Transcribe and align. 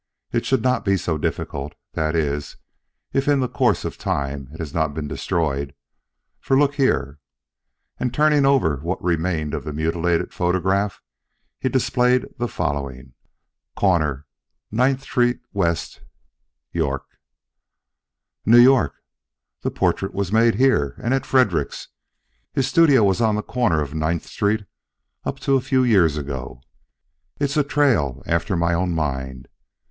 It 0.31 0.47
should 0.47 0.63
not 0.63 0.83
be 0.83 0.97
so 0.97 1.19
difficult, 1.19 1.75
that 1.93 2.15
is, 2.15 2.57
if 3.13 3.27
in 3.27 3.39
the 3.39 3.47
course 3.47 3.85
of 3.85 3.99
time 3.99 4.49
it 4.51 4.57
has 4.57 4.73
not 4.73 4.95
been 4.95 5.07
destroyed, 5.07 5.75
for 6.39 6.57
look 6.57 6.73
here." 6.73 7.19
And 7.99 8.11
turning 8.11 8.43
over 8.43 8.77
what 8.77 8.99
remained 9.03 9.53
of 9.53 9.63
the 9.63 9.71
mutilated 9.71 10.33
photograph 10.33 11.03
he 11.59 11.69
displayed 11.69 12.25
the 12.39 12.47
following: 12.47 13.13
Cor. 13.75 14.25
9th 14.73 15.01
Street 15.01 15.39
w 15.53 15.75
York) 16.73 17.05
"New 18.43 18.57
York! 18.59 18.95
The 19.61 19.69
portrait 19.69 20.15
was 20.15 20.31
made 20.33 20.55
here 20.55 20.95
and 21.03 21.13
at 21.13 21.27
Fredericks'. 21.27 21.89
His 22.53 22.67
studio 22.67 23.03
was 23.03 23.21
on 23.21 23.35
the 23.35 23.43
corner 23.43 23.81
of 23.83 23.93
Ninth 23.93 24.25
Street 24.25 24.65
up 25.25 25.39
to 25.41 25.57
a 25.57 25.61
few 25.61 25.83
years 25.83 26.17
ago. 26.17 26.63
It's 27.39 27.55
a 27.55 27.63
trail 27.63 28.23
after 28.25 28.57
my 28.57 28.73
own 28.73 28.93
mind. 28.95 29.47